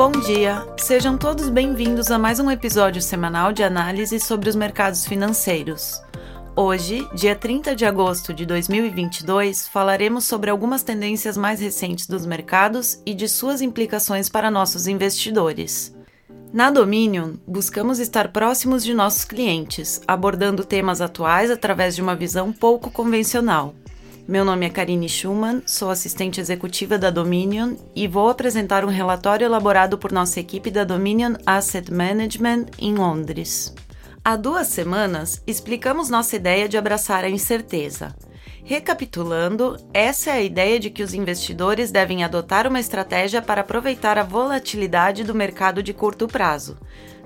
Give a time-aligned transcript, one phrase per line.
[0.00, 0.66] Bom dia!
[0.78, 6.00] Sejam todos bem-vindos a mais um episódio semanal de análise sobre os mercados financeiros.
[6.56, 13.02] Hoje, dia 30 de agosto de 2022, falaremos sobre algumas tendências mais recentes dos mercados
[13.04, 15.94] e de suas implicações para nossos investidores.
[16.50, 22.54] Na Dominion, buscamos estar próximos de nossos clientes, abordando temas atuais através de uma visão
[22.54, 23.74] pouco convencional.
[24.30, 29.44] Meu nome é Karine Schumann, sou assistente executiva da Dominion e vou apresentar um relatório
[29.44, 33.74] elaborado por nossa equipe da Dominion Asset Management em Londres.
[34.24, 38.14] Há duas semanas, explicamos nossa ideia de abraçar a incerteza.
[38.62, 44.16] Recapitulando, essa é a ideia de que os investidores devem adotar uma estratégia para aproveitar
[44.16, 46.78] a volatilidade do mercado de curto prazo,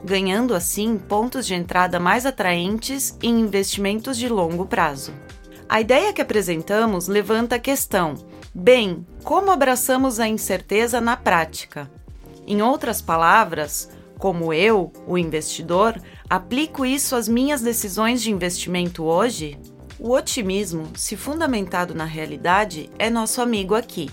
[0.02, 5.12] ganhando assim pontos de entrada mais atraentes em investimentos de longo prazo.
[5.68, 8.14] A ideia que apresentamos levanta a questão:
[8.55, 11.91] bem, como abraçamos a incerteza na prática?
[12.47, 19.58] Em outras palavras, como eu, o investidor, aplico isso às minhas decisões de investimento hoje?
[19.98, 24.11] O otimismo, se fundamentado na realidade, é nosso amigo aqui.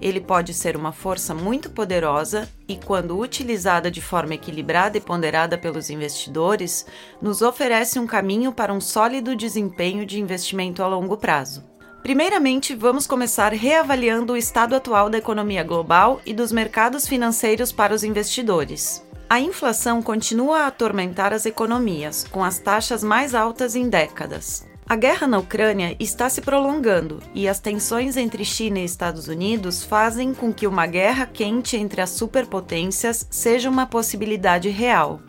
[0.00, 5.56] Ele pode ser uma força muito poderosa e, quando utilizada de forma equilibrada e ponderada
[5.56, 6.86] pelos investidores,
[7.20, 11.64] nos oferece um caminho para um sólido desempenho de investimento a longo prazo.
[12.02, 17.94] Primeiramente, vamos começar reavaliando o estado atual da economia global e dos mercados financeiros para
[17.94, 19.04] os investidores.
[19.28, 24.64] A inflação continua a atormentar as economias, com as taxas mais altas em décadas.
[24.88, 29.82] A guerra na Ucrânia está se prolongando e as tensões entre China e Estados Unidos
[29.82, 35.20] fazem com que uma guerra quente entre as superpotências seja uma possibilidade real.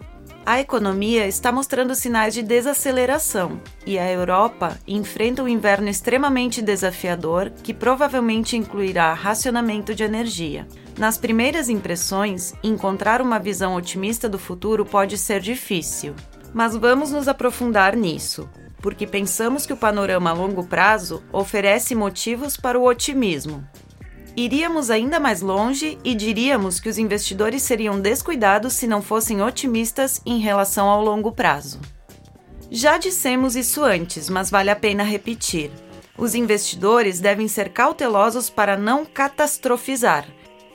[0.45, 7.49] A economia está mostrando sinais de desaceleração e a Europa enfrenta um inverno extremamente desafiador
[7.63, 10.67] que provavelmente incluirá racionamento de energia.
[10.99, 16.13] Nas primeiras impressões, encontrar uma visão otimista do futuro pode ser difícil,
[16.53, 18.47] mas vamos nos aprofundar nisso
[18.87, 23.67] porque pensamos que o panorama a longo prazo oferece motivos para o otimismo.
[24.33, 30.21] Iríamos ainda mais longe e diríamos que os investidores seriam descuidados se não fossem otimistas
[30.25, 31.81] em relação ao longo prazo.
[32.71, 35.69] Já dissemos isso antes, mas vale a pena repetir.
[36.17, 40.25] Os investidores devem ser cautelosos para não catastrofizar,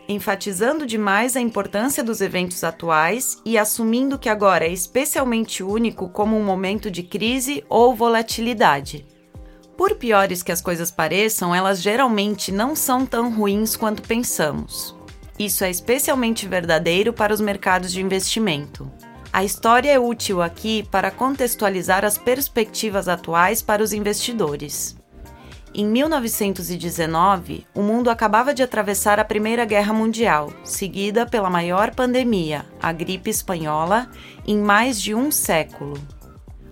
[0.08, 6.36] enfatizando demais a importância dos eventos atuais e assumindo que agora é especialmente único como
[6.36, 9.06] um momento de crise ou volatilidade.
[9.76, 14.94] Por piores que as coisas pareçam, elas geralmente não são tão ruins quanto pensamos.
[15.38, 18.90] Isso é especialmente verdadeiro para os mercados de investimento.
[19.32, 24.94] A história é útil aqui para contextualizar as perspectivas atuais para os investidores.
[25.74, 32.66] Em 1919, o mundo acabava de atravessar a Primeira Guerra Mundial, seguida pela maior pandemia,
[32.80, 34.10] a gripe espanhola,
[34.46, 35.98] em mais de um século.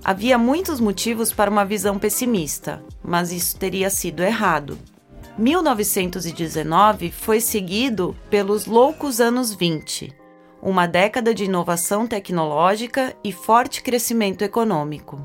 [0.04, 4.78] Havia muitos motivos para uma visão pessimista, mas isso teria sido errado.
[5.38, 10.12] 1919 foi seguido pelos loucos anos 20,
[10.60, 15.18] uma década de inovação tecnológica e forte crescimento econômico.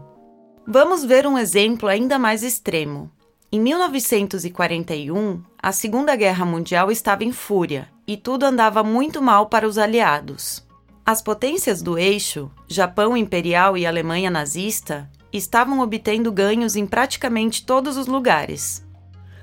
[0.66, 3.12] Vamos ver um exemplo ainda mais extremo.
[3.56, 9.66] Em 1941, a Segunda Guerra Mundial estava em fúria e tudo andava muito mal para
[9.66, 10.62] os aliados.
[11.06, 17.96] As potências do eixo, Japão imperial e Alemanha nazista, estavam obtendo ganhos em praticamente todos
[17.96, 18.86] os lugares.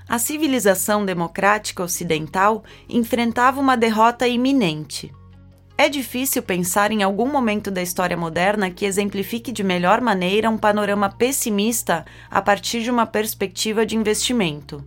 [0.06, 5.10] A civilização democrática ocidental enfrentava uma derrota iminente.
[5.82, 10.56] É difícil pensar em algum momento da história moderna que exemplifique de melhor maneira um
[10.56, 14.86] panorama pessimista a partir de uma perspectiva de investimento.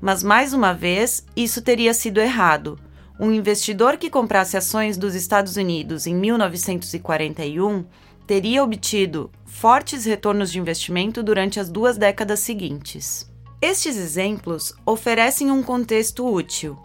[0.00, 2.78] Mas mais uma vez, isso teria sido errado.
[3.18, 7.84] Um investidor que comprasse ações dos Estados Unidos em 1941
[8.24, 13.28] teria obtido fortes retornos de investimento durante as duas décadas seguintes.
[13.60, 16.78] Estes exemplos oferecem um contexto útil,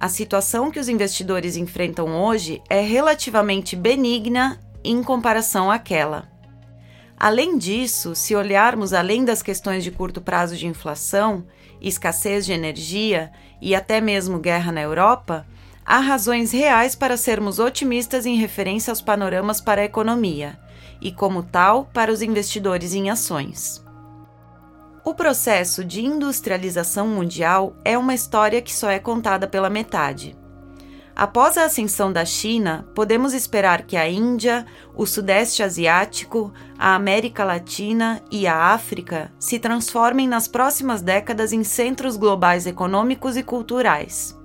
[0.00, 6.26] a situação que os investidores enfrentam hoje é relativamente benigna em comparação àquela.
[7.18, 11.44] Além disso, se olharmos além das questões de curto prazo de inflação,
[11.82, 13.30] escassez de energia
[13.60, 15.46] e até mesmo guerra na Europa,
[15.84, 20.58] há razões reais para sermos otimistas em referência aos panoramas para a economia
[20.98, 23.84] e, como tal, para os investidores em ações.
[25.02, 30.36] O processo de industrialização mundial é uma história que só é contada pela metade.
[31.16, 37.44] Após a ascensão da China, podemos esperar que a Índia, o Sudeste Asiático, a América
[37.44, 44.39] Latina e a África se transformem nas próximas décadas em centros globais econômicos e culturais.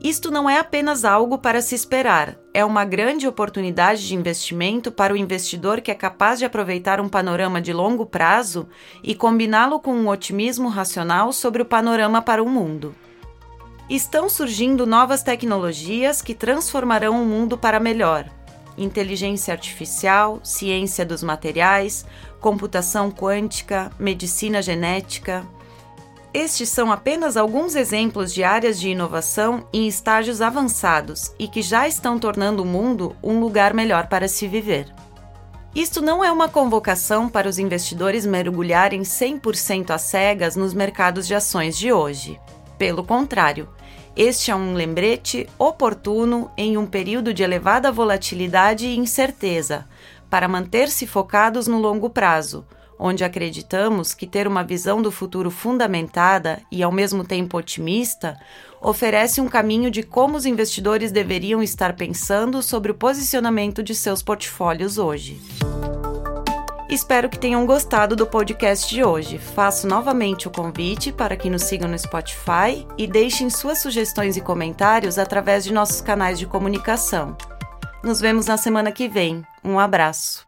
[0.00, 5.12] Isto não é apenas algo para se esperar, é uma grande oportunidade de investimento para
[5.12, 8.68] o investidor que é capaz de aproveitar um panorama de longo prazo
[9.02, 12.94] e combiná-lo com um otimismo racional sobre o panorama para o mundo.
[13.90, 18.28] Estão surgindo novas tecnologias que transformarão o mundo para melhor.
[18.76, 22.06] Inteligência artificial, ciência dos materiais,
[22.40, 25.44] computação quântica, medicina genética,
[26.38, 31.88] estes são apenas alguns exemplos de áreas de inovação em estágios avançados e que já
[31.88, 34.86] estão tornando o mundo um lugar melhor para se viver.
[35.74, 41.34] Isto não é uma convocação para os investidores mergulharem 100% às cegas nos mercados de
[41.34, 42.40] ações de hoje.
[42.78, 43.68] Pelo contrário,
[44.16, 49.86] este é um lembrete oportuno em um período de elevada volatilidade e incerteza,
[50.30, 52.64] para manter-se focados no longo prazo
[52.98, 58.38] onde acreditamos que ter uma visão do futuro fundamentada e ao mesmo tempo otimista
[58.80, 64.22] oferece um caminho de como os investidores deveriam estar pensando sobre o posicionamento de seus
[64.22, 65.40] portfólios hoje.
[66.88, 69.36] Espero que tenham gostado do podcast de hoje.
[69.36, 74.40] Faço novamente o convite para que nos sigam no Spotify e deixem suas sugestões e
[74.40, 77.36] comentários através de nossos canais de comunicação.
[78.02, 79.44] Nos vemos na semana que vem.
[79.62, 80.47] Um abraço.